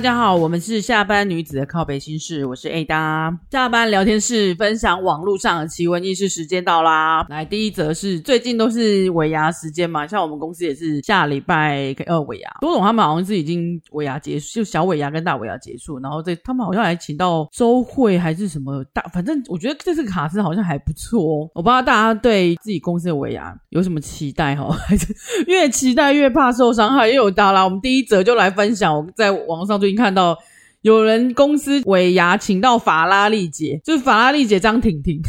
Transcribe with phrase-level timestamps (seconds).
[0.00, 3.36] 大家好，我们是下班女子的靠北心事，我是 Ada。
[3.50, 7.26] 下班聊天室分享网络上的奇闻异事时间到啦。
[7.28, 12.50] 来，第一则是最近都是尾牙时间嘛，像我们公司也是下礼拜二尾牙。
[12.62, 21.50] 多总他们好像是已经尾牙结束，就小尾牙跟大尾牙结束，然后这他们好像还请到周会还是什么大，反正我觉得这次卡司好像还不错哦。
[21.54, 24.66] 我不知道大家对自己公司的尾牙有什么期待哈？
[24.88, 25.14] 还是
[25.46, 27.06] 越期待越怕受伤害？
[27.06, 29.78] 又有大啦，我们第一则就来分享我在网上。
[29.80, 30.38] 最近看到
[30.82, 35.20] 有人公司尾牙请到法拉利姐，就是法拉利姐张婷婷，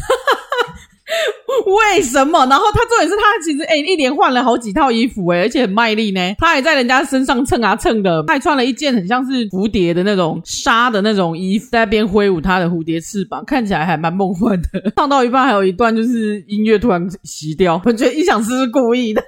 [1.65, 2.45] 为什么？
[2.45, 6.21] 然后她重点是她其实哎、欸，一连换了好几套衣服哎、欸，而且很卖力呢。
[6.37, 14.91] 她还在人家身上蹭啊蹭的，她还穿了一件很像是蝴蝶的那种纱的那种衣服，在那边挥舞她的蝴蝶翅膀，看起来还蛮梦幻的。
[14.95, 19.21] 唱到一半还有一段就是音乐突然熄掉，我觉得音响师是故意的。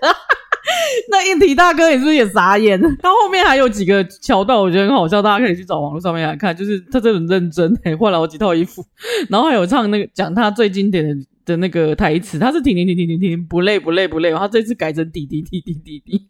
[1.10, 6.56] 那硬体大哥也是不是也傻眼， 他后面还有几个桥段，我觉得很好笑，大家可以去找网络上面来看。
[6.56, 8.84] 就是他真的很认真，诶换了好几套衣服，
[9.30, 16.22] 然后还有唱那个讲他最经典的的那个台词，他是停停停停停停，不累不累不累，他这次改成滴滴滴滴滴滴，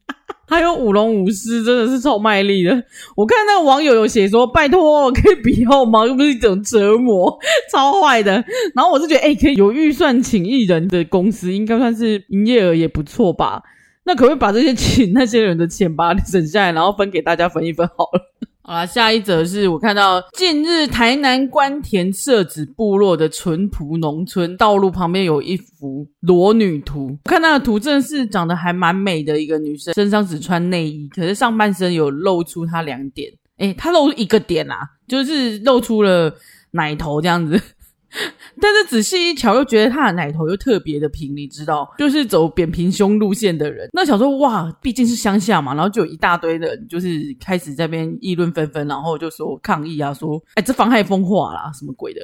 [0.47, 2.71] 还有舞龙舞狮，真的是超卖力的。
[3.15, 6.05] 我看那个网友有写说，拜托可以比后吗？
[6.07, 7.37] 又不是一种折磨，
[7.71, 8.31] 超坏的。
[8.75, 13.61] 然后我是觉得，诶可以有预算请艺人的公司，应该算是营业额也不错吧。
[14.05, 18.21] 那可不可以把这些请 那些人的钱把它省下来，然后分给大家分一分好了。
[18.65, 34.77] 好啦，下一则是我看到近日台南官田社子部落的淳朴农村道路旁边有一幅裸女图，看那个图真是长得还蛮美的一个女生，身上只穿内衣，可是上半身有露出她两点，诶她露一个点啊，
[35.09, 36.33] 就是露出了
[36.71, 37.61] 奶头这样子。
[38.61, 43.89] 但是仔细一瞧，又觉得他的奶头又特别的平，你知道，就是走扁平胸路线的人。
[43.91, 52.21] 那想说哇，毕竟是乡下嘛，然后就有一大堆人，就是开始在边议论纷纷，然后就说抗议啊，说哎，这妨害风化啦，什么鬼的。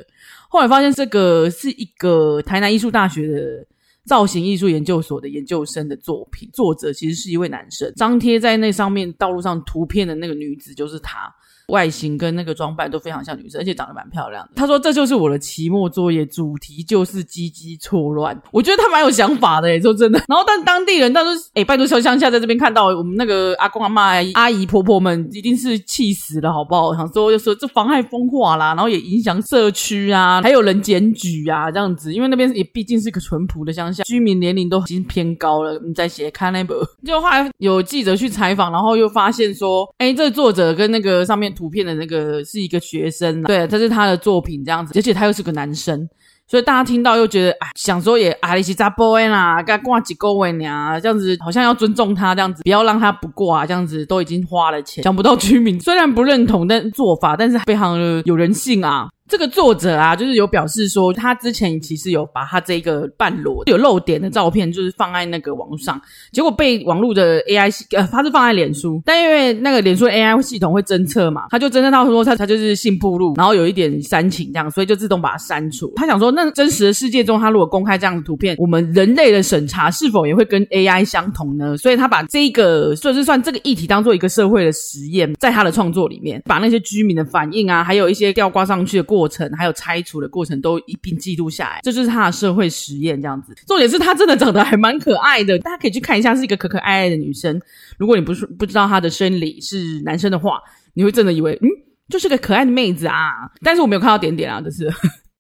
[0.48, 3.66] 后来发现这个是一个台南艺术大学的
[4.06, 11.34] 造型艺术研究所的研究生的作品，作者其实是一位男生，张贴在那上面道路上图片的那个女子就是他。
[11.70, 14.52] 外形跟那个装扮都非常像女生，而且长得蛮漂亮的。
[14.56, 20.20] 他说：“这就是我的期末作业，主题就是鸡鸡错乱。”我觉得他蛮有想法的诶，说真的。
[20.28, 32.14] 然后，但当地人，他说：“诶，拜托小乡下在这边看到我们那个阿公阿嬷、阿姨婆婆们，一定是气死了，好不好？”想说就说这妨害风化啦，然后也影响社区啊，还有人检举啊，这样子。
[32.14, 35.80] 因为那边也毕竟是个淳朴的乡下，居民年龄都已经偏高了。
[35.86, 46.08] 你在写看那本，就后来有记者去采访，然后又发现说：“诶，这作者跟那个上面。”图片的那个是一个学生，对，这是他的作品这样子，而且他又是个男生，
[46.48, 50.98] 所以大家听到又觉得，哎，想说也阿里西扎波恩啦，该挂几个位呢？
[51.04, 59.10] 这样子好像要尊重他，这样子不要让他不挂，这样子都已经花了钱，想不到居民虽然不认同但做法，但是非常的有人性啊。
[59.30, 66.02] 这个作者啊，就是有表示说，他之前其实有把他这个半裸有露点的照片，就是放在那个网上，
[66.32, 75.94] 结果被网络的 AI 系呃，他是放在脸书，但因为那个脸书 AI 系统会侦测嘛，他就侦测到说他他就是性暴露，然后有一点煽情这样，所以就自动把它删除。
[75.96, 81.78] 他想说，那真实的世界中，他如果公开这样的图片，我们人类的审查是否也会跟 AI 相同呢？
[81.78, 89.19] 所以他把这个算是算这个议题当做一个社会的实验，在他的创作里面，把那些居民的反应啊，还有一些吊挂上去的过。
[89.20, 93.54] 过程还有拆除的过程都一并记录下来，这就是他的社会实验这样子。
[93.68, 97.62] 重点是他真的长得还蛮可爱的，大家可以去看一下，是一个可可爱爱的女生。
[97.98, 100.62] 如果你不是不知道她的生理是男生的话，
[100.94, 101.68] 你会真的以为嗯，
[102.08, 103.52] 就是个可爱的妹子啊。
[103.62, 104.90] 但是我没有看到点点啊，这是。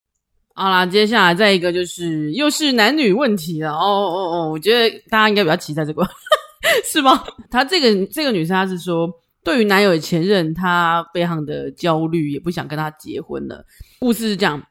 [0.53, 3.72] 好啦，接下来再一个就是又是男女问题了。
[3.72, 6.06] 哦哦哦，我觉得大家应该比较期待这个，
[6.84, 7.23] 是吗？
[7.50, 9.09] 她这个这个女生她是说。
[9.44, 13.65] 对于男友前任，她非常的焦虑，也不想跟他结婚了。
[14.00, 14.62] 故事是这样。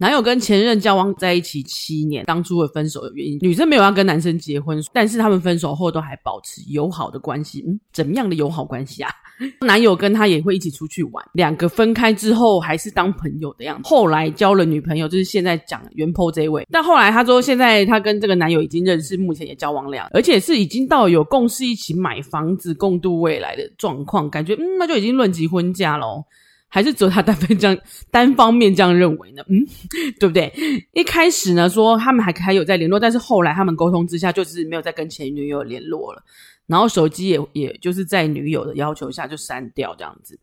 [0.00, 7.62] 男友跟前任交往在一起七年，当初会分手的原因，女生没有要跟男生结婚，但是他们分手后都还保持友好的关系。
[7.66, 9.10] 嗯，怎么样的友好关系啊？
[9.60, 13.86] 男友跟他也会一起出去玩，两个分开之后还是当朋友的样子。
[13.86, 16.66] 后来交了女朋友，就是现在讲原 po 这一位。
[16.70, 26.24] 但后来他说，现在他跟这个男友已经认识，目前也交往两，而且是已经到有共识一起买房子、共度未来的状况，感觉嗯，那就已经论及婚嫁喽。
[26.72, 27.76] 还是只有他单方这样
[28.10, 29.42] 单方面这样认为呢？
[29.48, 29.66] 嗯，
[30.20, 30.50] 对不对？
[30.94, 36.22] 一开始呢说他们还还有在联络，但是后来他们沟通之下就是没有再跟前女友联络了，
[36.66, 40.38] 然后手机也也就是在女友的要求下就删掉这样子，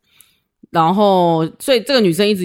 [0.70, 2.44] 然后所以这个女生一直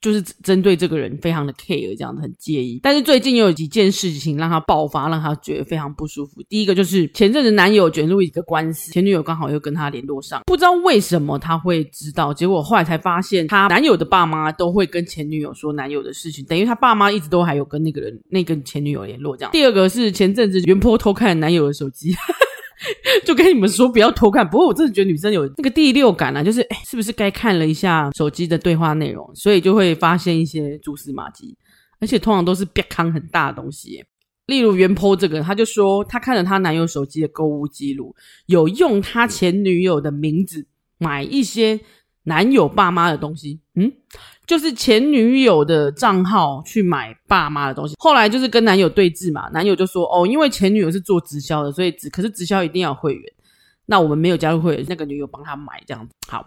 [0.00, 2.78] 就是针对这个人非常的 care，这样子很介意。
[2.82, 6.42] 但是最近又有几件事情让他爆发，让他觉得非常不舒服。
[6.48, 12.32] 第一个就是前阵子男友卷入一个官司，前女友刚好又跟他联络上，不知道为什么他会知道。
[12.32, 19.50] 结果后来才发现，他男友的爸妈都会跟前女友说男友的事情，等于他爸妈一直都还有跟那个人、那个前女友联络这样。
[19.52, 22.14] 第二个是前阵子原坡偷看男友的手机。
[23.26, 31.56] 就跟你们说不要偷看，不过我真的觉得女生有那个第六感啊，就是诶是不是该看了一下手机的对话内容，所以就会发现一些蛛丝马迹，
[32.00, 34.04] 而且通常都是别康很大的东西。
[34.46, 38.14] 例如原剖这个，他就说他看了他男友手机的购物记录，
[38.46, 40.66] 有用他前女友的名字
[40.98, 41.78] 买一些
[42.28, 43.90] 男友爸妈的东西，嗯。
[44.46, 53.32] 就是前女友的账号去买爸妈的东西，后来就是跟男友对峙嘛，男友就说哦，因为前女友是做直销的，所以只可是直销一定要会员，
[53.84, 56.14] 那我们没有加入会员，那个女友帮他买这样子。
[56.26, 56.42] 好，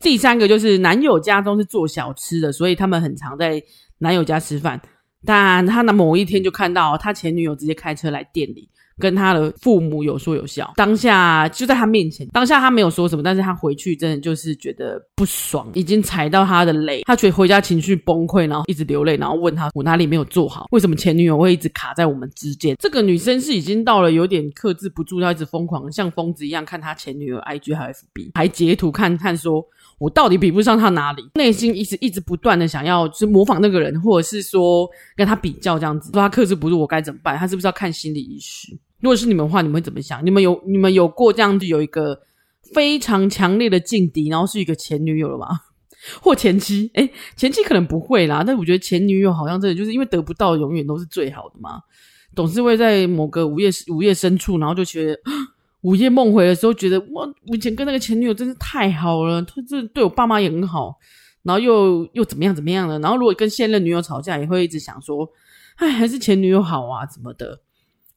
[0.00, 3.60] 第三个就是男友家中是做小吃的，所以他们很常在
[3.98, 4.80] 男友家吃饭，
[5.26, 8.68] 但他的某一天就看到他前女友直接开车来店里。
[8.98, 22.76] 跟他的父母有说有笑，当下就在他面前，当下他没有说什么，但是他回去真的就是觉得不爽，已经踩到他的雷，他觉得回家情绪崩溃，然后一直流泪，然后问他我哪里没有做好，为什么前女友会一直卡在我们之间？
[22.78, 29.64] 这个女生是已经到了有点克制不住，要一直疯狂像疯子一样看他前女友 IG 还有 FB，还截图看看说。
[29.98, 31.22] 我到底比不上他哪里？
[31.34, 36.10] 内心一直一直不断的想要，就模仿那个人，或者是说跟他比较这样子。
[36.12, 37.38] 说他克制不住，我该怎么办？
[37.38, 38.76] 他是不是要看心理医师？
[39.02, 40.24] 如果是你们的话，你们会怎么想？
[40.24, 42.18] 你们有你们有过这样子有一个
[42.72, 45.48] 非常强烈的劲敌，然后是一个前女友了吗？
[46.22, 46.90] 或前妻？
[46.94, 51.80] 诶，前妻可能不会啦，但我觉得前女友好像真的就是因为得不到，永远都是最好的嘛，
[52.34, 55.20] 总是会在某个午夜午夜深处，然后就觉得。
[55.82, 60.96] 午夜梦回的时候，觉得哇，我以前跟那个前女友真是太好了，他这对我爸妈也很好，
[61.42, 63.00] 然后又又怎么样怎么样了。
[63.00, 65.28] 然后如果跟现任女友吵架，也会一直想说，
[65.78, 67.60] 哎，还是前女友好啊，怎么的？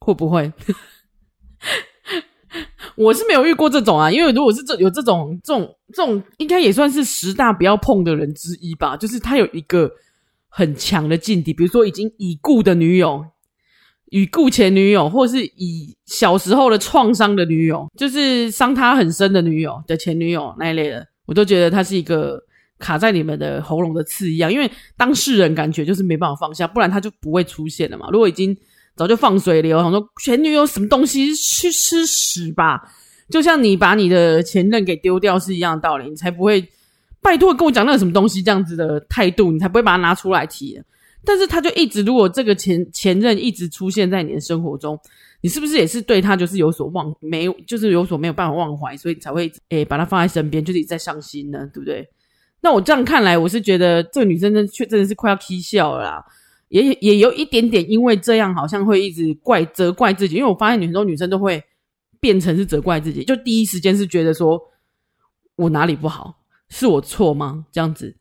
[0.05, 0.51] 会不会？
[2.95, 8.95] 我是没有遇过这种啊，因为如果是这有这种这种这种，应该也算是十大不要碰的人之一吧。
[8.95, 9.91] 就是他有一个
[10.47, 13.25] 很强的劲敌，比如说已经已故的女友。
[14.11, 22.39] 已故前女友，或是以小时候的创伤的女友，就是伤他很深的女友的前女友那一类的，我都觉得他是一个
[22.77, 28.07] 卡在你们的喉咙的刺一样，因为当事人感觉就是没办法放下，不然他就不会出现了嘛。
[28.11, 28.55] 如果已经
[28.95, 32.81] 早就放水流，想说前女友什么东西去吃屎吧，
[33.29, 36.67] 就像你把你的前任给丢掉是一样的道理，你才不会
[37.21, 40.81] 拜托跟我讲那个什么东西这样子的态度，你才不会把它拿出来提。
[41.27, 44.95] 但是他就一直，如果这个前前任一直出现在你的生活中，
[45.41, 52.07] 你是不是也是对他就是有所忘没有，就是有所没有办法忘怀，所以你才会诶、把他放在身边，就是一直在伤心呢，对不对？
[52.61, 56.23] 那我这样看来，我是觉得这个女生真确真的是快要气笑了，
[56.69, 61.63] 也也有一点点因为这样，好像会一直怪责怪自己，因为我发现很多女生都会
[62.19, 64.61] 变成是责怪自己，就第一时间是觉得说
[65.55, 66.39] 我哪里不好，
[66.69, 67.65] 是我错吗？
[67.71, 68.15] 这样子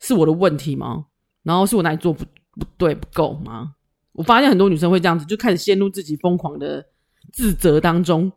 [0.00, 1.06] 是我的问题吗？
[1.42, 3.74] 然后是我哪里做不不对不够吗？
[4.12, 6.84] 我发现很多女生会这样子，就开始陷入自己疯狂的
[7.32, 8.30] 自责当中，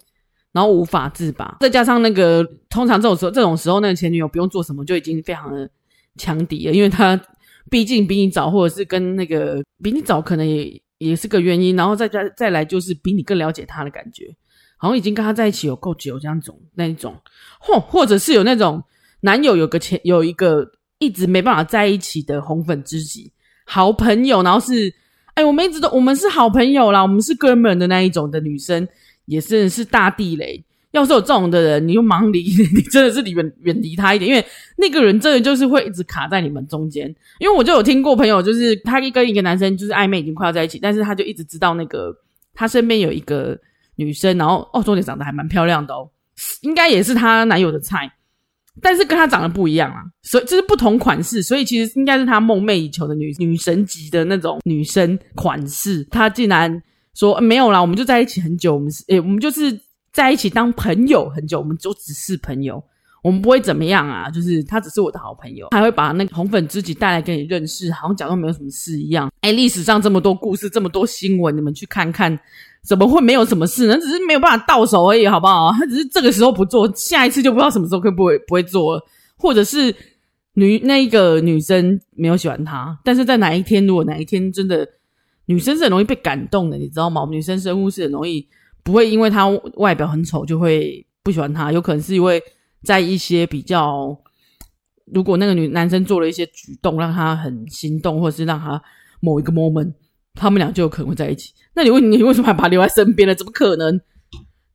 [0.53, 1.57] 然后无法自拔。
[1.59, 5.69] 再加上那个，通常这种时候，这种时候，那个前女友不用做什么就已经非常的
[6.15, 7.21] 强敌了，因为她
[7.69, 11.75] 毕竟比你早，或者是跟那个比你早，可能也也是个原因。
[11.75, 14.35] 然后再再再来，就是比你更了解他的感觉，
[14.77, 17.15] 好像已经跟他在一起有够久这样种那一种，
[17.59, 18.83] 或或者是有那种
[19.21, 20.71] 男友有个前有一个。
[20.97, 23.29] 一直没办法在一起的红粉知己、
[23.65, 24.91] 好朋友，然后是，
[25.33, 28.87] 哎，我们一直都我们是好朋友啦，我们是哥们的那一种的女生，
[29.25, 30.63] 也是是大地雷。
[30.95, 32.41] 要是有这种的人，你就忙离，
[32.73, 34.45] 你真的是离远远离他一点，因为
[34.77, 37.07] 那个人真的就是会一直卡在你们中间。
[37.39, 42.15] 因为我就有听过朋友，就是他跟一个男生就是暧昧已经快要在一起，但是他就一直知道那个
[42.53, 43.57] 他身边有一个
[43.95, 46.09] 女生，然后哦，重点长得还蛮漂亮的哦，
[46.61, 48.11] 应该也是他男友的菜。
[48.81, 56.03] 但是跟她长得不一样啊，所以这是不同款式，所以其实应该是他梦寐以求的女女神级的那种女生款式。
[56.11, 56.83] 他竟然
[57.13, 59.79] 说、没有啦，我们就在一起很久，我们是诶，我们就是
[60.15, 62.81] 在一起当朋友很久，我们就只是朋友，
[63.21, 69.29] 我们不会怎么样啊，就是他只是我的好朋友，还会把那个红粉知己带来给你认识，好像假装没有什么事一样。
[69.41, 72.39] 诶，历史上这么多故事，这么多新闻，你们去看看。
[72.81, 73.97] 怎么会没有什么事呢？
[73.99, 75.71] 只是没有办法到手而已，好不好？
[75.73, 79.03] 他只是这个时候不做，下一次就不知道什么时候会不会不会做了，
[79.35, 79.93] 或者是
[80.53, 84.87] 女那一个女生没有喜欢他，但是在哪一天，如果哪一天真的
[85.47, 87.25] 女生是很容易被感动的，你知道吗？
[87.27, 88.47] 女生生物是很容易
[88.85, 92.41] 不会因为他外表很丑就会不喜欢他，有可能是因为
[92.83, 94.17] 在一些比较
[95.11, 98.81] 如果那个女男生做了一些举动，让他很心动，或者是让他
[99.19, 99.91] 某一个 moment，
[100.35, 101.51] 他们俩就有可能会在一起。
[101.73, 103.33] 那你问你为什么还把他留在身边了？
[103.33, 103.99] 怎么可能？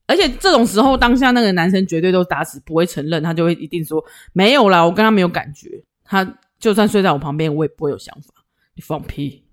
[0.06, 5.68] 而且这种时候，当下那个男生绝对都打死不会承认，他就会一定说没有啦，我跟他没有感觉。
[6.04, 6.24] 他
[6.58, 8.34] 就算睡在我旁边，我也不会有想法。
[8.74, 9.44] 你放屁！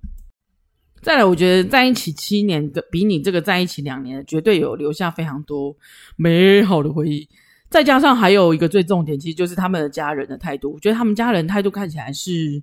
[1.01, 5.75] 再来，我觉得在一起七年的比你这个在一起两年绝对有留下非常多
[6.15, 7.27] 美好的回忆。
[7.69, 10.73] 再加上还有一个最重点，其实就是他们的家人的态度。
[10.73, 12.61] 我觉得他们家人态度看起来是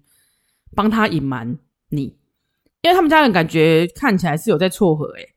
[0.75, 1.59] 帮他隐瞒
[1.91, 2.03] 你，
[2.83, 5.07] 因为他们家人感觉看起来是有在撮合。
[5.13, 5.29] 诶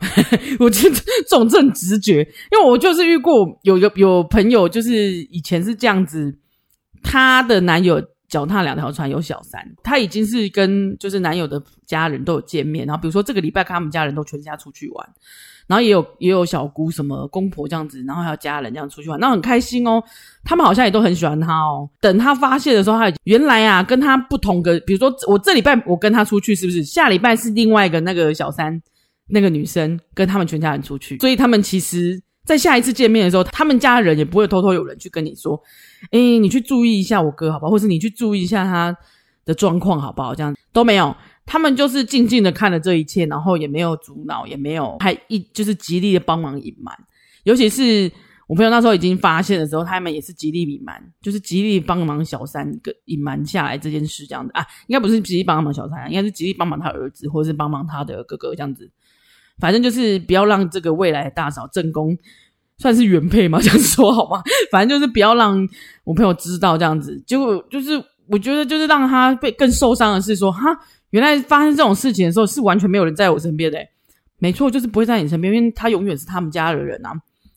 [0.60, 2.20] 我觉得这种这种直觉，
[2.52, 4.92] 因为我就是遇过有有有朋友，就是
[5.24, 6.38] 以前是这样子，
[7.02, 8.02] 他的男友。
[8.30, 15.08] 脚踏两条船有小三，他已经是跟就是男友的家人都有见面，然后比如说这个礼拜跟他们家人都全家出去玩，
[15.66, 20.02] 然后也有也有小姑什么公婆这样子，然后还有家人这样出去玩，那很开心哦。
[20.44, 21.90] 他们好像也都很喜欢他哦。
[22.00, 26.84] 等他发现的时候，他原来啊跟他不同的，比如说我这礼拜我跟他出去是不是？
[26.84, 28.80] 下礼拜是另外一个那个小三
[29.26, 32.22] 那个女生跟他们全家人出去，所以他们其实。
[32.50, 35.62] 在下一次见面的时候，他们家人也不会偷偷有人去跟你说
[36.10, 37.70] ：“诶，你去注意一下我哥，好不好？
[37.70, 38.96] 或是你去注意一下他
[39.44, 41.14] 的状况，好不好？”这样都没有，
[41.46, 46.92] 他们就是静静的看了这一切，然后也没有阻挠，也没有还一就是极力的帮忙隐瞒。
[47.44, 48.10] 尤其是
[48.48, 52.68] 我朋友那时候已经发现的时候，他们也是极力隐瞒，就是极力帮忙小三
[53.04, 58.90] 隐瞒下来这件事，这样子啊，应该不是极力帮忙小三，应该是极力帮忙他儿子，或者是帮忙他的哥哥这样子。
[59.60, 62.16] 反正就是不要让这个未来的大嫂正宫
[62.78, 64.42] 算是原配嘛，这样说好吗？
[64.72, 65.68] 反正就是不要让
[66.04, 67.22] 我朋友知道这样子。
[67.26, 70.62] 结果就是我觉得就是让他被更受伤的是说，哈，
[71.10, 73.78] 原来发生这种事情的时候是完全没有人在我身边的。
[74.38, 77.12] 没错，就是不会在你身边，因为他永远是他们家的人啊，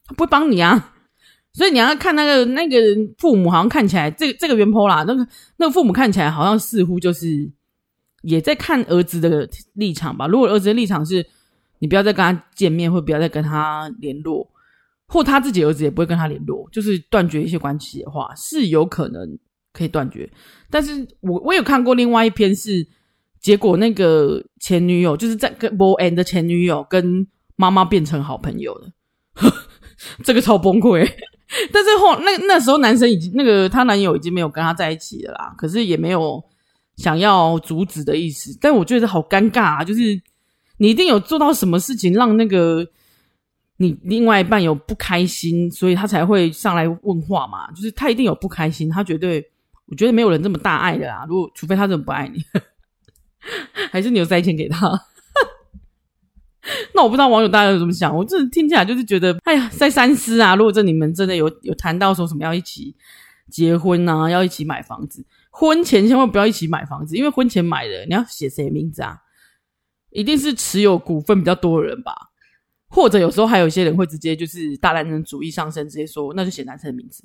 [0.05, 0.93] 他不会帮你啊。
[1.53, 2.77] 所以你要看那个那个
[3.17, 7.49] 父母，好像看起来这个这个原 PO 啦，那个那个父母看起来好像似乎就是
[8.23, 10.27] 也在看儿子的立场吧。
[10.27, 11.25] 如果儿子的立场是。
[11.83, 14.49] 你不要再跟他见面，或不要再跟他联络，
[15.05, 19.37] 或他自己儿子也不会跟他联络，就是断绝一些关系的话，是有可能
[19.73, 20.31] 可以断绝。
[20.69, 22.87] 但是我我有看过另外一篇是，
[23.41, 28.89] 结果那个前女友就是在跟 boy and 的前女友跟妈妈变成好朋友了，
[30.23, 31.05] 这个超崩溃。
[31.73, 36.41] 但是后那那时候男生已经那个他男友已经没有跟他在一起了啦，可是也没有
[36.95, 38.57] 想要阻止的意思。
[38.61, 40.21] 但我觉得好尴尬啊，就是。
[40.77, 42.87] 你一定有做到什么事情让那个
[43.77, 47.69] 你另外一半有不开心，所以他才会上来问话嘛？
[47.71, 49.43] 就是他一定有不开心，他绝对，
[49.85, 51.25] 我觉得没有人这么大爱的啦。
[51.27, 52.43] 如果除非他真的不爱你，
[53.91, 54.89] 还是你有塞钱给他？
[56.95, 58.15] 那我不知道网友大家有怎么想。
[58.15, 60.55] 我这听起来就是觉得，哎呀，在三思啊。
[60.55, 62.95] 如果这你们真的有有谈到说什么要一起
[63.49, 69.17] 结婚啊，要一起买房子，婚前千万不要一起买房子，因为婚前买的你要写谁名字啊？
[70.13, 72.13] 一定是持有股份比较多的人吧，
[72.87, 77.23] 或者有时候还有一些人会直接就是大男人主义上升，直接说那就写男生的名字。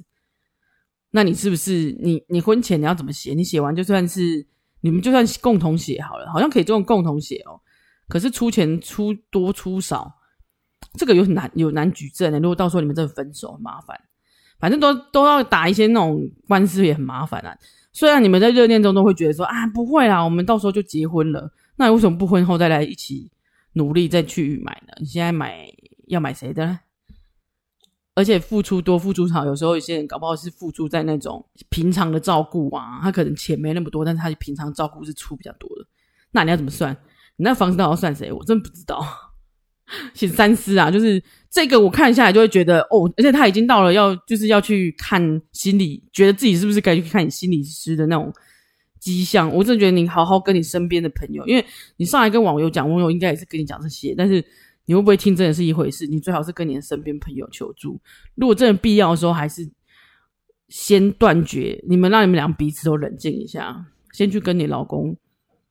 [1.11, 3.35] 那你是不是你你婚前你要怎么写？
[3.35, 4.47] 你写完就算是
[4.81, 7.61] 你们就算共同写好了，好像可以这种共同写哦。
[8.09, 10.11] 可是出钱出多出少，
[10.99, 12.41] 这个有难有难举证的。
[12.41, 13.99] 如果到时候你们真的分手，很麻烦。
[14.59, 17.57] 反正都都要打一些那种官司也很麻烦啊。
[17.93, 21.53] 虽然你们在热恋中都会觉得说啊不会啦，我们到时候就结婚了。
[21.79, 23.31] 那为什么不婚后再来一起
[23.75, 24.93] 努力再去买呢？
[24.99, 25.67] 你现在买
[26.09, 26.81] 要买谁的？
[28.15, 35.87] 而且付出多付出少，有时候有些人搞不好是付出在那种平常的照顾啊，他可能钱没那么多，但是他平常照顾是出比较多的。
[36.33, 36.93] 那你要怎么算？
[37.37, 38.33] 你那房子到底要算谁？
[38.33, 39.01] 我真不知道。
[40.13, 48.33] 其实三思啊，就是这个我看下来就会觉得哦，而且他已经到了要就是要去看心理，觉得自己是不是该去看心理师的那种。
[49.01, 51.65] 迹象，我真的觉得你好好跟你身边的朋友，因为
[51.97, 54.45] 你上来跟网友讲，网友应该也是跟你讲这些，但是
[54.87, 56.07] 你会不会听真的是一回事。
[56.07, 58.01] 你最好是跟你的身边朋友求助，
[58.35, 59.69] 如果真的必要的时候，还是
[60.69, 61.83] 先断绝。
[61.89, 65.17] 你们让你们俩彼此都冷静一下，先去跟你老公，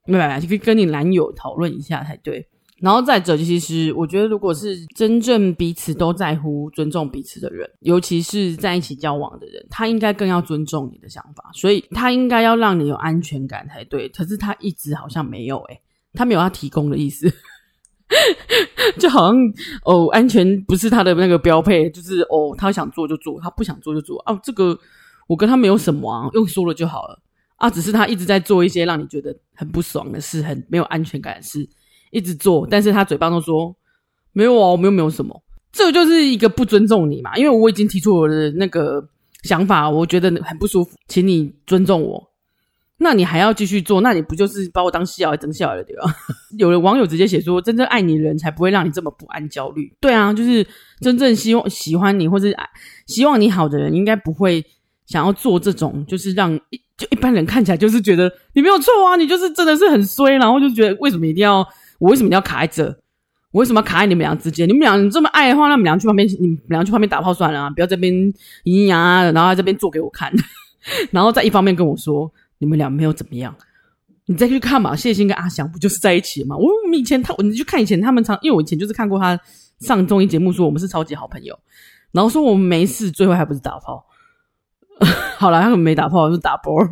[0.06, 2.48] 没有，去跟你男友讨论一下才对。
[2.80, 14.08] 然后再者，其实我觉得，如果是真正彼此都在乎、尊重彼此的人，尤其是在一起交往的人，他应该更要尊重你的想法，所以他应该要让你有安全感才对。
[14.10, 15.82] 可是他一直好像没有，诶，
[16.14, 17.28] 他没有要提供的意思，
[19.00, 19.36] 就好像
[19.84, 24.40] 哦，安全不是他的那个标配，就是哦，他想做就做，他不想做就做啊。
[24.44, 24.78] 这个
[25.28, 27.20] 我跟他没有什么啊，用说了就好了
[27.56, 27.70] 啊。
[27.72, 31.68] 只是他一直在做一些让你觉得很不爽的事，很没有安全感的事。
[32.12, 33.76] 一直做，但是他嘴巴都说
[34.34, 37.36] 没有啊，我们又没有什么，这就是一个不尊重你嘛。
[37.38, 39.08] 因为我已经提出我的那个
[39.44, 42.32] 想法，我觉得很不舒服，请你尊重我。
[43.00, 46.12] 那你还要继续做，那你不就是把我当笑话整笑了对吧？
[46.58, 49.94] 有的网友直接写说，真正爱你的人才不会让你这么不安焦虑。
[50.00, 50.66] 对啊，就是
[51.00, 52.68] 真正希望喜欢你或者爱
[53.06, 54.66] 希望你好的人，应该不会
[55.06, 61.64] 想要做这种，就是让一就一般人看起来就是觉得你没有错啊，你就是真的是很衰，然后就觉得为什么一定要
[62.00, 63.00] 我为什么要卡在这？
[63.52, 64.68] 我为什么要卡在你们俩之间？
[64.68, 68.14] 你们俩这么爱的话，那你们俩去旁边，你们俩去旁边打炮算了啊，不要这边
[68.66, 70.32] 咿呀，然后在这边做给我看，
[71.12, 72.32] 然后再一方面跟我说。
[72.60, 73.56] 你们俩没有怎么样，
[74.26, 74.96] 你再去看嘛。
[74.96, 76.58] 谢欣跟阿翔不就是在一起吗？
[76.58, 79.40] 我们以前他，你去看以前他们常，因为我以前就是看过他
[79.80, 81.56] 上综艺节目，说我们是超级好朋友，
[82.12, 84.04] 然后说我们没事，最后还不是打炮。
[85.38, 86.84] 好了，他们没打炮，是打波。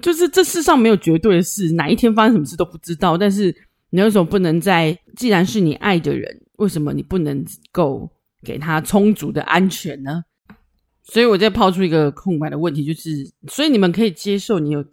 [0.00, 3.16] 就是这世上没有绝对的事，哪一天发生什么事都不知道。
[3.16, 3.54] 但是
[3.90, 4.98] 你为什么不能在？
[5.16, 8.10] 既然是你爱的人，为什么你不能够
[8.42, 10.24] 给他充足的安全呢？
[11.02, 14.84] 所以我再抛出一个空白的问题，就是，所以你们可以接受你有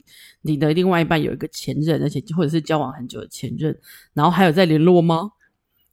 [0.41, 3.77] 你的另外一半有一个前任，而且或者是交往很久的前任，
[4.13, 5.29] 然后还有在联络吗？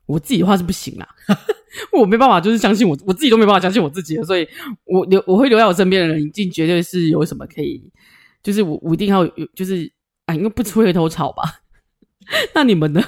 [0.07, 1.09] 我自己的话是不行啦，
[1.93, 4.47] 我没办法，就是相信我，我自己都没办法相信我自己了，所以
[4.85, 7.83] 我留我会留在我身边的人，一定绝对是有什么可以，
[8.45, 9.91] 就是我我一定要有，就是
[10.27, 11.43] 啊，应该不吃回头草吧？
[12.55, 13.03] 那你们呢？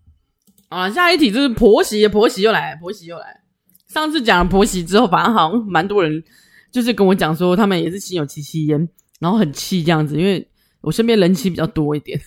[0.70, 3.40] 啊，下一题就是婆媳，婆媳又来，婆媳又来。
[3.88, 6.22] 上次讲了婆媳之后，反正好像蛮多人
[6.70, 10.48] 就是跟我讲说，他们也是心有戚戚焉，然后很气这样子，因为
[10.80, 12.20] 我身边人妻比较多一点，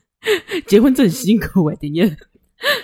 [0.68, 2.16] 结婚真辛苦哎，点点。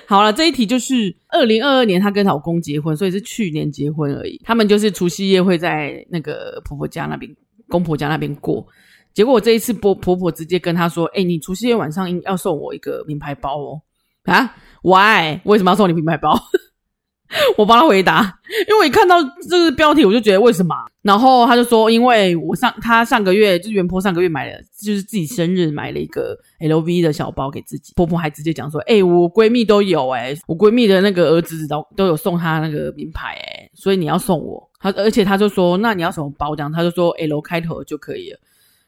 [0.07, 4.41] 好了，这一题就是二零二二年她跟老公结婚，所以是去年结婚而已。
[4.43, 7.31] 他们就是除夕夜会在那个婆婆家那边、
[7.69, 8.67] 公婆家那边过。
[9.15, 13.81] 结果我这一次婆婆婆直接跟她说：“哎、你除夕夜晚上要送我一个名牌包哦。”
[14.25, 15.41] 啊，Why？
[15.45, 16.37] 为什么要送你名牌包？
[17.59, 19.17] 我帮他回答，因为我一看到
[19.49, 20.75] 这个标题，我就觉得为什么？
[21.03, 27.93] 然后他就说，因为我上他上个月就是元婆上个月买了，就是自己生日买了一个 LV 的小包给自己。
[27.97, 34.71] 婆婆还直接讲说，哎、我闺蜜都有、欸，我闺蜜的那个儿子都都有送她那个名牌、欸，所以你要送我。
[34.79, 36.55] 他而且他就说，那你要什么包？
[36.55, 38.39] 这样他就说 L 开头就可以了。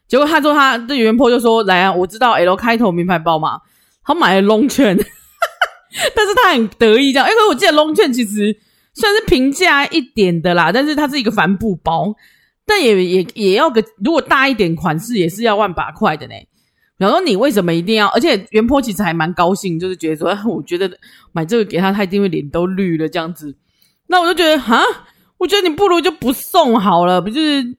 [0.09, 3.61] 结果他说他的原坡就说，来啊，我知道 L 开头名牌包嘛，
[4.05, 5.05] 他买了 Long Chain。
[6.15, 8.55] 但是他很得意这样，因为我记得 Long 圈其实
[8.93, 12.15] 算是平价一点的啦，但是它是一个帆布包，
[12.67, 16.35] 但也也也要个如果大一点款式也是要万把块的呢。
[16.99, 18.09] 然后你为什么一定要？
[18.09, 20.91] 而且原坡其实还蛮高兴，就是觉得说， 我觉得
[21.33, 23.57] 买这个给他，他一定会脸都绿了这样子。
[24.09, 24.83] 那我就觉得，哈，
[25.39, 27.77] 我觉得你不如就不送好了，不就是？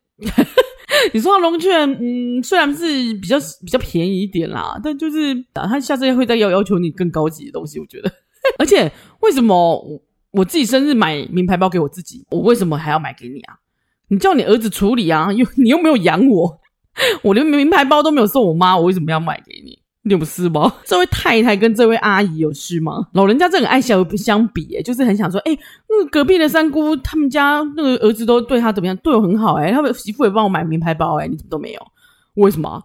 [1.14, 8.12] 你说龙券，嗯，虽然是比较比较便宜一点啦，但就是打他下次会再要要求你更高级的东西，我觉得。
[8.60, 13.56] 而且为什么我我自己生日买名牌包给我自己，我为什么还要买给你啊？
[14.10, 16.60] 你叫你儿子处理啊，又你又没有养我，
[17.24, 19.80] 我连名牌包都没有送我妈，我为什么要买给你？
[20.08, 20.74] 你有事吗？
[20.86, 23.08] 这位太太跟这位阿姨有事吗？
[23.14, 28.96] 老人家这很爱小相比、欸，就是很想说，哎、欸，那个隔壁的三姑他们家那个儿子都对他怎么样？
[28.98, 31.82] 对我很好、欸，哎，他们媳妇也帮我买名牌包、欸，哎，你怎么都没有？
[32.36, 32.84] 为什么？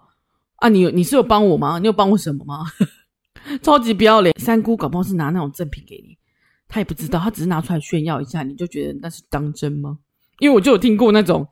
[0.57, 1.79] 啊，你你是有帮我吗？
[1.79, 2.65] 你有帮我什么吗？
[3.63, 4.35] 超级不要脸！
[4.39, 6.17] 三姑搞不好是拿那种赠品给你，
[6.69, 9.99] 他也不知道，他只是拿出来炫耀一下，你就觉得那是当真吗？
[10.39, 11.47] 因为我就有听过那种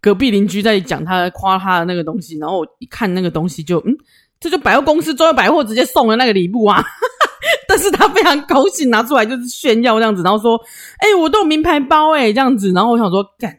[0.00, 3.96] 隔壁邻居在讲他夸他的那个东西，然后我一看那个东西就嗯。
[4.40, 6.84] 这就百货公司中央百货直接送的那个礼物啊，
[7.66, 10.60] 但是他非常高兴拿出来就是炫耀这样子，然后说
[11.00, 13.58] ：“哎、我都有名牌包哎、欸，这样子。”然后我想说干，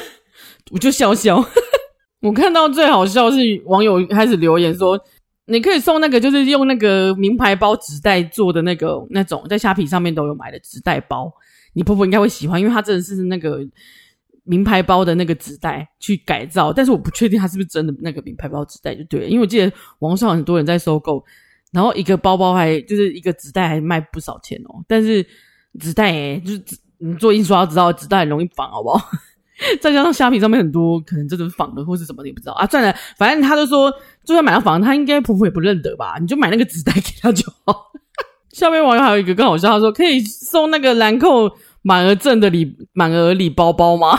[0.70, 1.42] 我就笑笑。
[2.20, 5.00] 我看到最好笑是网友开始留言说
[5.46, 11.32] ：“你可以送那个，就是用那个名牌包纸袋做的那个那种，在虾皮上面都有买的纸袋包，
[11.72, 13.60] 你婆婆应该会喜欢，因为她真的是那个。”
[14.48, 21.22] 名牌包的那个纸袋去改造，但是我不确定它是不是真的那个名牌包纸袋就对了，因为我记得网上很多人在收购，
[21.70, 24.82] 然后一个包包还就是一个纸袋还卖不少钱哦。
[24.88, 25.24] 但是
[25.78, 26.62] 纸袋诶就是
[26.96, 29.10] 你做印刷知道纸袋容易仿，好不好？
[29.80, 32.66] 再加上虾皮上面很多可能这都是仿的或是什么的，也不知道啊。
[32.66, 33.90] 算了，反正他就说，
[34.24, 36.16] 就算买到仿，他应该婆婆也不认得吧？
[36.20, 37.90] 你就买那个纸袋给他就好。
[38.50, 44.18] 下面网友还有一个更好笑，他说可以送那个兰蔻满额赠的礼满额礼包包吗？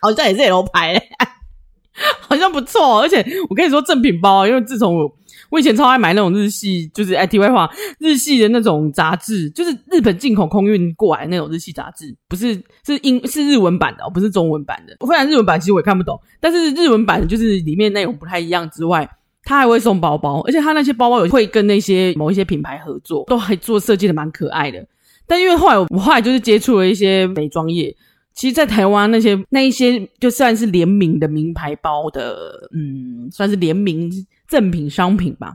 [0.00, 1.08] 好像也是 L 牌，欸，
[2.20, 3.00] 好像不错。
[3.00, 5.10] 而且我跟你说正品包，因为自从我
[5.50, 14.96] 我以前超爱买那种日系，就是 ITY 话日系的那种杂志，就是日本进口空运过来那种日系杂志，不是是英是日文版的哦，不是中文版的。
[15.06, 19.08] 虽然日文版其实我也看不懂，但是日文版就是里面内容不太一样之外，
[19.42, 24.86] 他还会送包包，而且他那些包包有会跟那些某一些品牌合作，都还做设计的蛮可爱的。
[25.26, 27.96] 但因为后来我后来就是接触了一些美妆业。
[28.38, 34.08] 其实，在台湾那些那一些就算是联名的名牌包的，嗯，算是联名
[34.46, 35.52] 赠品商品吧。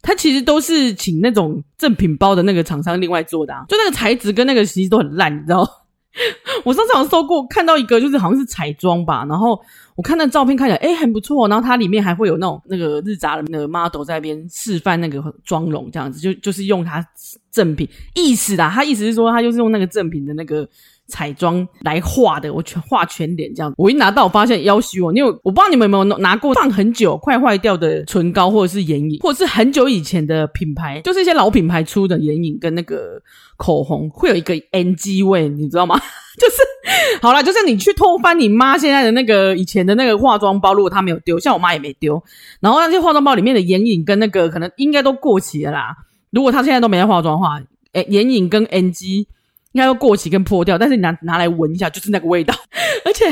[0.00, 5.68] 它其实都是请那种赠品包的那个厂商另外做的啊，就那个材质跟那个其实都很烂，你知道？
[6.64, 9.60] 我上次好像收过看到一个，就是好像是彩妆吧，然后
[9.96, 17.04] 我看那照片看起来，诶很不错，然后它里面还会有那种那个日杂的那个 model 在那边示范那个妆容，这样子就就是用它
[17.50, 20.68] 赠品意思啦，他意思是说他就是用那个赠品的那个。
[21.10, 23.74] 彩妆来画的，我全画全脸这样子。
[23.76, 33.20] 我一拿到，我发现要修我，因为我不知道你们有没有拿过放很久快坏掉的唇膏或者是眼影，或者是很久以前的品牌，就是一些老品牌出的眼影跟那个
[33.56, 36.00] 口红，会有一个 NG 味，你知道吗？
[36.38, 42.22] 就是好啦，就是你去偷翻你妈现在的那个以前的那个化妆包，如果她没有丢，像我妈也没丢，
[42.60, 45.96] 然后那些化妆包里面的眼影跟那个可能应该都过期了啦。
[46.30, 47.60] 如果她现在都没在化妆的话，
[47.92, 49.26] 诶，眼影跟 NG。
[49.72, 52.54] 应该要过期跟破掉，但是你拿拿来闻一下，就是那个味道，
[53.04, 53.28] 而且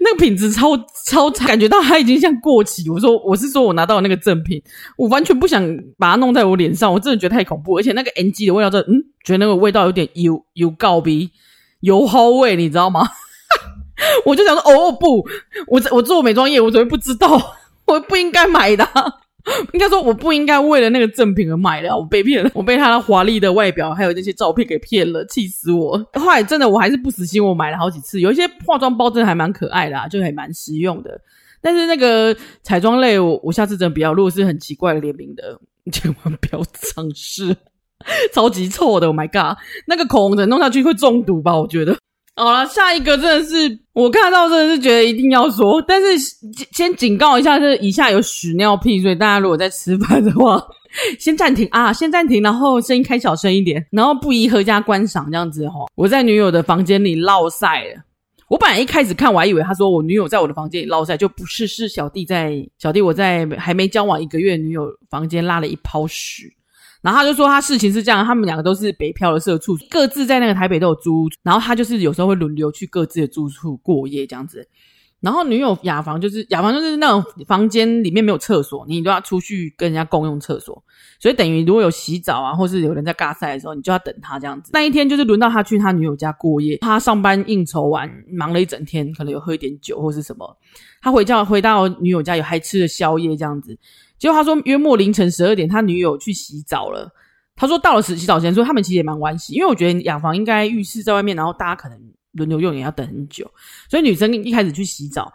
[0.00, 0.76] 那个品质超
[1.10, 2.88] 超差，感觉到它已经像过期。
[2.88, 4.62] 我说我是说我拿到那个正品，
[4.96, 5.62] 我完全不想
[5.98, 7.76] 把它弄在我脸上，我真的觉得太恐怖。
[7.76, 11.30] 而且那个 NG 的味道，真嗯，觉得那个味道有点油油告鼻
[11.80, 13.06] 油耗味，你知道吗？
[14.24, 15.26] 我就想说，哦不，
[15.66, 17.56] 我我做美妆业，我怎么不知道？
[17.86, 18.88] 我不应该买的。
[19.72, 25.96] 应该说，我不应该为了那个赠品而买的，我被骗了， 我被它的华丽的外表还有那些照片给骗了，气死我！
[26.14, 31.20] 后来真的我还是不死心，我买了好几次，有一些化妆包真的还蛮可爱的，就还蛮实用的。
[31.60, 37.56] 但是那个彩妆类我，我下次真的不要，如果是很奇怪的联名的， 千万不要尝试，
[38.32, 41.56] 超级臭的！Oh my god，那个口红的弄下去会中毒吧？
[41.58, 41.96] 我觉得。
[42.38, 46.06] 好了，下一个真的是我看到，真的是觉得一定要说，但是
[46.70, 50.62] 先警告一下，这以下有屎尿屁，所以大家如果在吃饭的话，
[51.18, 55.88] 先暂停啊，先暂停，然后声音开小声一点，然后不宜阖家观赏这样子齁。
[55.96, 58.02] 我在女友的房间里落赛了，
[58.48, 66.44] 我本来一开始看我还以为他说我女友在我的房间里落赛，就不是，是小弟在小弟我在还没交往一个月女友房间拉了一泡屎。
[67.00, 74.68] 然后他就说，他事情是这样，他们两个都是北漂的社畜，各自在那个台北都有租，然后他就是有时候会轮流去各自的住处过夜这样子。
[75.20, 80.80] 然后女友雅房就是雅房就是那种房间里面没有厕所，你都要出去跟人家共用厕所，
[81.18, 84.70] 所以等于如果有洗澡啊，或是有人在尬赛的时候，你就要等他这样子。
[84.72, 90.56] 那一天就是轮到他去他女友家过夜，他上班应酬完忙了一整天，可能有喝一点酒或是什么，
[91.02, 93.76] 他回家回到女友家有还吃了宵夜这样子。
[94.18, 97.10] 结果他说，约莫凌晨十二点，他女友去洗澡了。
[97.54, 101.98] 他说到了洗洗澡前，说他们其实也蛮晚洗，因为我觉得雅房应该浴室在外面，然后大家可能
[102.32, 103.50] 轮流用也要等很久，
[103.88, 105.32] 所以女生一开始去洗澡，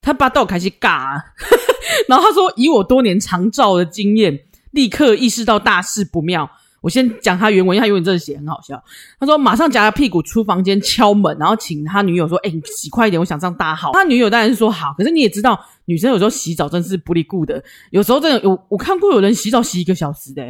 [0.00, 1.20] 他爸到开始尬，
[2.08, 4.38] 然后他说，以我多年长照的经验，
[4.70, 6.48] 立刻意识到大事不妙。
[6.86, 8.80] 我先讲他原文，因为他原文真的写很好笑。
[9.18, 20.44] 他说马上夹着屁股出房间敲门，然后请他女友说：“哎、你洗快一点，我想上大号。”他女友当然是说好，可是你也知道，女生有时候洗澡真是不离顾的，有时候真的有我看过有人洗澡洗一个小时的、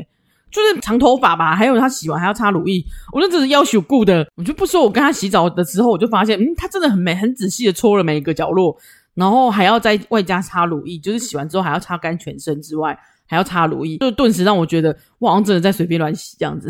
[0.51, 4.27] 就是长头发吧，还有他洗完还要擦乳液，我那真是要求顾的。
[4.35, 8.77] 我就不说，我跟他洗澡的时候，我就发现，嗯，他真的很美，很仔细的搓了每一个角落，
[9.15, 12.99] 然后还要再外加擦乳液，就是洗完之后还要擦干全身之外。
[13.27, 16.69] 还要擦乳液，就顿时让我觉得我真的在随便乱洗这样子。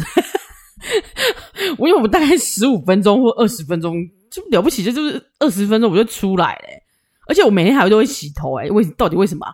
[1.79, 3.97] 我因为我们大概十五分钟或二十分钟
[4.31, 6.69] 就了不起，这就是二十分钟我就出来了。
[7.29, 9.47] 而且我每天还会都会洗头，诶为到底为什么？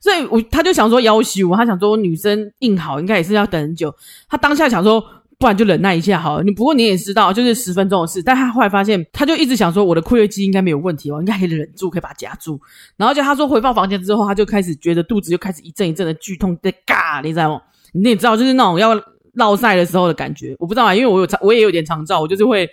[0.00, 3.94] 所以我他就想说要挟我，他想说女生硬好应该也是要等很久。
[4.28, 5.04] 他当下想说。
[5.38, 6.42] 不然就忍耐一下好了。
[6.42, 8.20] 你不过你也知道，就是十分钟的事。
[8.20, 12.60] 但他后来发现，他就一直想说，我的括约肌应该没有问题，我应该可以忍住，可以把它夹住。
[12.96, 17.62] 然后就他说回到房间之后，他就开始觉得肚子就开始一阵一阵的剧痛，在嘎，你知道吗？
[17.92, 19.00] 你也知道，就是那种要
[19.34, 20.56] 落晒的时候的感觉。
[20.58, 22.68] 我不知道啊，因为我有，我也有点肠照，我就是会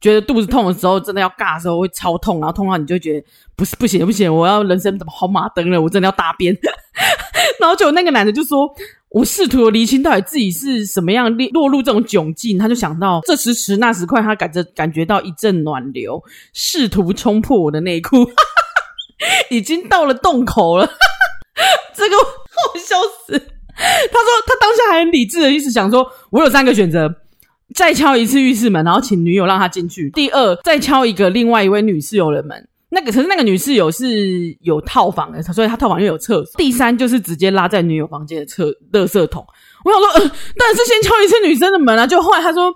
[0.00, 5.82] 觉得肚子痛的时候，真的要尬的时候会超痛，然后痛到你就觉得不是不行不行，我要人生怎么跑马灯了？
[5.82, 6.56] 我真的要大便。
[7.60, 8.74] 然后就那个男的就说。
[9.10, 18.18] 我试图厘清到底自己是什么样落入这种窘境，他就想到这时迟那时快，他感觉感觉到一阵暖流试图冲破我的内裤，
[19.50, 20.86] 已经到了洞口了，
[21.92, 22.96] 这个好笑
[23.26, 23.36] 死。
[23.36, 27.12] 他说他当下还很理智的意思想说，我有三个选择：
[27.74, 32.68] 再敲一次浴室门，然后请女友让他进去；第二，再敲一个另外一位女室友的门。
[32.92, 36.58] 那个可是那个女室友是有套房的，所以她套房又有厕所。
[36.58, 39.46] 第三就是直接拉在女友房间的厕垃圾桶。
[39.84, 40.18] 我想说，呃，
[40.56, 42.04] 当然是先敲一次女生的门啊。
[42.04, 42.74] 就后来他说，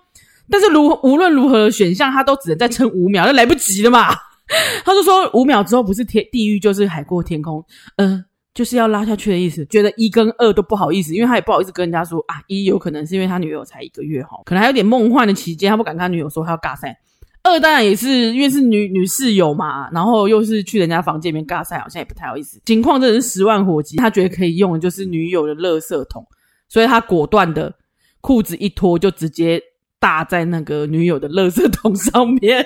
[0.48, 4.14] 但是如无论如何选项，他都只能再撑五秒，那来不及了嘛。
[4.85, 7.64] 他就说五秒之后不是天地狱就是海阔天空，
[7.96, 8.24] 嗯、呃，
[8.55, 9.66] 就是要拉下去的意思。
[9.66, 16.96] 觉得一跟二都不好意思，因为他也不好意思跟人家说啊，一有可能是因为他女友才一个月哈，可能还有点梦幻的期间，他不敢跟他女友说他要尬赛。
[17.44, 22.61] 二当然也是因为是女女室友嘛，然后又是去人家房间里面尬赛，好像也不太好意思。
[22.64, 26.26] 情况真的是十万火急，他觉得可以用的就是女友的垃圾桶，
[26.68, 27.72] 所以他果断的
[28.20, 29.62] 裤子一脱就直接
[30.00, 32.64] 搭在那个女友的垃圾桶上面，而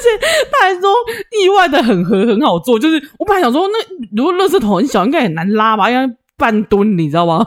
[0.00, 0.90] 且他还说
[1.44, 6.16] 意外的很合很好做，就是我本来想说那如果垃圾桶很小，应该很难拉吧，因为。
[6.34, 7.46] 半吨，你知道吗？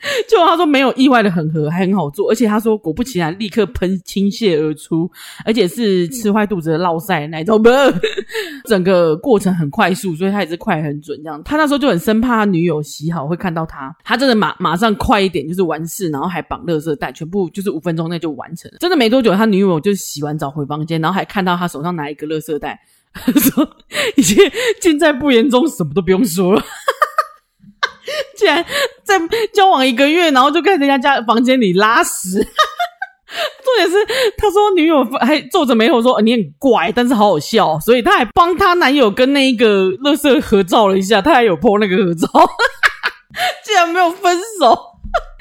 [0.28, 5.10] 就他说没有意外的很合，还很好做，而且他说果不其然，立刻喷倾泻而出，
[5.44, 7.68] 而且是吃坏肚子的落塞那种，不，
[8.68, 11.42] 整个过程很快速，所以他也是快很准这样。
[11.42, 18.78] 他那时候就很生怕他女友洗好会看到他，他真的马马上快一点就是完事，然后还绑垃圾袋，全部就是五分钟内就完成了。
[18.78, 22.80] 真的没多久，他女友就洗完澡回房间，然后还看到他手上拿一个垃圾袋，
[23.34, 23.68] 说
[24.16, 26.62] 一切尽在不言中，什么都不用说了。
[28.36, 28.64] 竟然
[29.04, 29.18] 在
[29.52, 32.38] 交往一个月，然后就在人家家房间里拉屎。
[33.62, 33.96] 重点是，
[34.38, 42.26] 他说女友还皱着眉头说：“你很怪，但是好好笑。”所以他还帮他男友跟那一个乐色合照了一下，他还有 po 那个合照，
[43.62, 44.97] 竟然没有分手。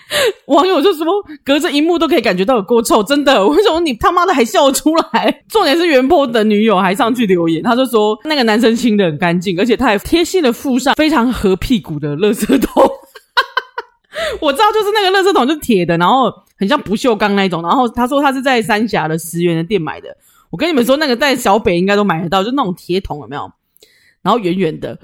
[0.47, 1.05] 网友就说，
[1.43, 3.45] 隔着荧幕都可以感觉到有够臭，真的。
[3.47, 5.43] 为什么你他妈的还笑出来？
[5.49, 12.83] 重点是原 po 的女友还上去留言，他就说那个男生清得很干净，而且他还贴心的附上非常合屁股的垃圾桶。
[14.41, 17.61] 我知道，就是那个垃圾桶是铁的，然后很像不锈钢那种。
[17.61, 20.15] 然后他说他是在三峡的十元的店买的。
[20.49, 23.51] 我跟你们说，那个在小北应该都买得到，就那种铁桶有没有？
[24.21, 24.97] 然后圆圆的。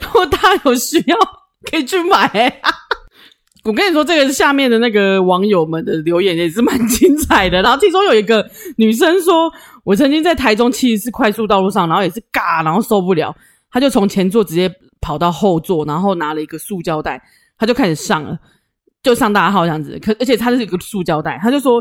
[0.00, 1.16] 如果大家有需要，
[1.70, 2.60] 可以去买、欸。
[3.70, 7.62] 我跟你说，这个下面的那个网友们的留言也是蛮 精彩的。
[7.62, 8.44] 然后听说有一个
[8.76, 9.48] 女生说，
[9.84, 13.32] 我曾经在台中七十四快速道路上，然后也是尬，然后受不了，
[13.70, 14.68] 她就从前座直接
[15.00, 17.22] 跑到后座，然后拿了一个塑胶袋，
[17.56, 18.36] 她就开始上了，
[19.04, 19.96] 就上大号这样子。
[20.02, 21.80] 可而且她是一个塑胶袋，她就说，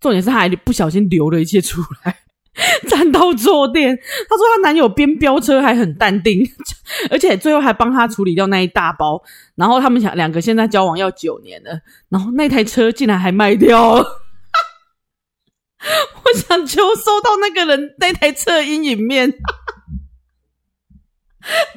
[0.00, 2.16] 重点是她还不小心流了一些出来。
[2.88, 3.94] 站到坐垫，
[4.28, 6.40] 她说她男友边飙车还很淡定，
[7.10, 9.22] 而且最后还帮她处理掉那一大包。
[9.54, 14.00] 然后他们想两个现在交往要九年了，然后那台车竟然还卖掉了。
[16.24, 19.34] 我想求收到那个人那台车阴影面。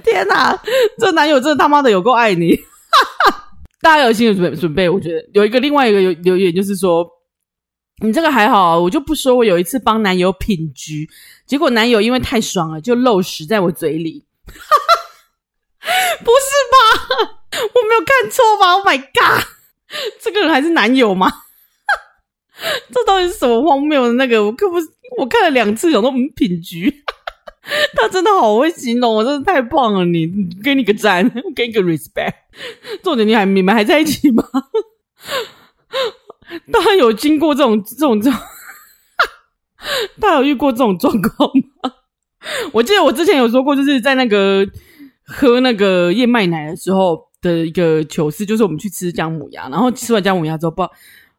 [0.04, 0.58] 天哪，
[0.98, 2.58] 这男友真的他妈的有够爱你！
[3.82, 7.06] 大家有心理准备准备，我觉得有一个另外一个有留言就是说。
[8.02, 9.36] 你这个还好，我就不说。
[9.36, 11.10] 我有一次帮男友品菊，
[11.46, 14.26] 结果男友因为太爽了，就漏食在我嘴里。
[16.20, 16.78] 不是吧？
[17.52, 19.44] 我没有看错吧？Oh my god！
[20.22, 21.32] 这个人还是男友吗？
[22.92, 24.44] 这到底是什么荒谬的那个？
[24.44, 24.76] 我可不，
[25.18, 27.04] 我看了两次，想说嗯，品局。
[27.96, 30.06] 他真的好会形容，我真的太棒了！
[30.06, 30.28] 你，
[30.64, 32.34] 给你个赞，给你个 respect。
[33.04, 34.44] 重点，你还你们还在一起吗？
[36.72, 38.40] 大家有经过这种这种这种，
[40.20, 41.50] 大家有遇过这种状况
[41.84, 41.94] 吗？
[42.74, 44.68] 我记得我之前有说过，就是在那个
[45.26, 50.94] 喝那个燕麦奶的时候的一个糗事，就是我们去吃姜母鸭，然后吃完姜母鸭之后，不知道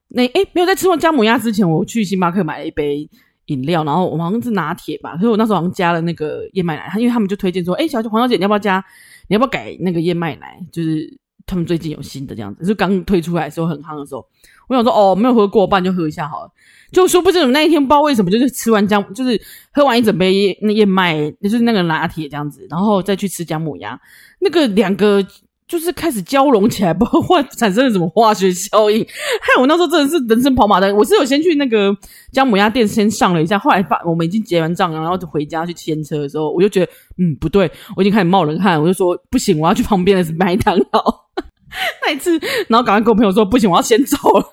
[0.08, 3.08] 那诶没有在吃完姜母鸭之前，我去星巴克买了一杯
[3.46, 8.84] 饮料，然后我好像是拿铁吧，所以我那时候好像加了那个燕麦奶，因为他们就推荐说，诶小姐黄小姐，你要不要加？
[9.28, 10.58] 你要不要改那个燕麦奶？
[10.72, 11.16] 就是
[11.46, 14.24] 他们最近有新的这样子，就刚推出来的时候很夯的时候。
[14.68, 16.50] 我想说哦，没有喝过，不然就喝一下好了。
[16.92, 19.40] 就说不定那一天不知道为什么，就是吃完姜，就是
[19.72, 23.98] 喝完一整杯那燕麦，就是那个拿铁这样子，然后再去吃姜母鸭，
[24.40, 25.24] 那个两个
[25.66, 29.04] 就是开始交融起来，不知道产生了什么化学效应。
[29.04, 30.96] 害我那时候真的是人生跑马灯。
[30.96, 31.92] 我是有先去那个
[32.30, 41.29] 姜母鸭店先上了一下，后来发我们已经结完账，然后就回家去牵车的时候，我就觉得嗯不对，我已经开始冒冷汗，我就说不行，我要去旁边的麦当劳。
[42.04, 44.46] 那一次，然后赶快跟我朋友说不行，我要先走了。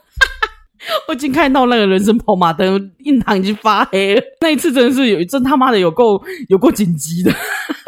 [1.08, 4.21] 我已经看到那个人生跑马灯，印堂已经发黑了。
[4.41, 7.32] 那一次真的是有，真他妈的有够有够紧急的。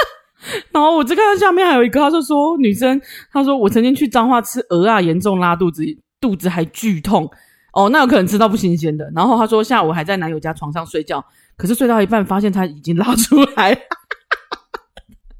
[0.73, 2.99] 然后我就看到下面还有一个，他就说女生，
[3.31, 5.83] 他说我曾经去彰化吃鹅啊，严重拉肚子，
[6.19, 7.29] 肚子还剧痛。
[7.73, 9.09] 哦，那有可能吃到不新鲜的。
[9.15, 11.23] 然后他说下午还在男友家床上睡觉，
[11.55, 13.77] 可是睡到一半发现他已经拉出来了。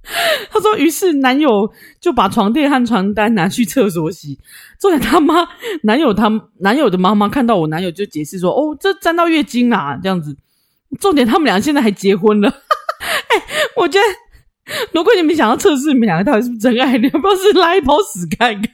[0.50, 4.39] 他说：“于是男友就把床垫和床单拿去厕所洗。
[4.80, 5.48] 重点他妈，
[5.84, 10.36] 男友他男友的妈妈看到我男友就解释说：‘哦，这沾到月经啦，这样子。’
[11.00, 12.50] 重点他们俩现在还结婚了。
[13.30, 13.43] 哎、欸，
[13.76, 14.06] 我觉得
[14.91, 18.72] 如果你们想要测试你们两个到底是不是真爱，你要不要是拉一泡屎看看？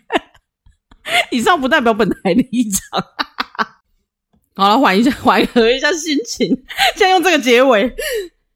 [1.31, 3.03] 以上不代表本台立场。
[4.55, 6.47] 好了，缓一下，缓和一下心情，
[6.95, 7.93] 现在用这个结尾。”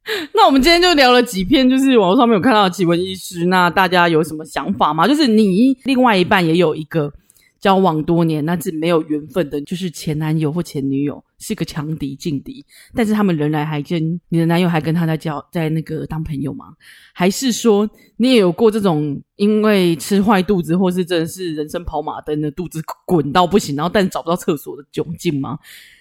[0.34, 3.45] 那我们今天就聊了几篇，就是网络上面有看到的奇闻异事。
[3.45, 5.08] 那大家有什么想法吗？
[5.08, 7.12] 就是你另外一半也有一个
[7.60, 16.74] 交往多年，那是没有缘分的，就是前男友或前女友是个强敌劲敌，但是他们仍然还跟你的男友还跟他在交在那个当朋友吗？
[17.13, 25.60] 还是说你也有过这种因为吃坏肚子，或是真的是人生跑马灯的肚子滚到不行，然后但找不到厕所的窘境吗？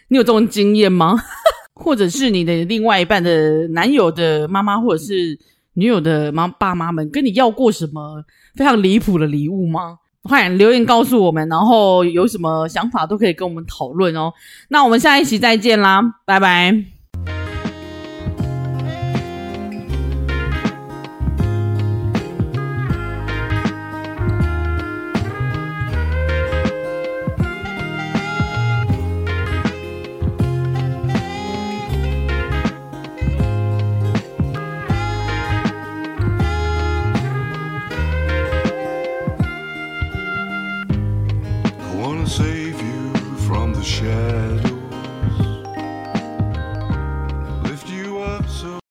[0.08, 1.14] 你有这种经验吗？
[1.78, 5.38] 或者是你的另外一半的男友的妈妈，或者是
[5.74, 8.22] 女友的妈爸妈们跟你要过什么
[8.56, 9.98] 非常离谱的礼物吗？
[10.24, 14.32] 快留言告诉我们，然后有什么想法都可以跟我们讨论哦。
[14.68, 16.97] 那我们下一期再见啦，拜拜。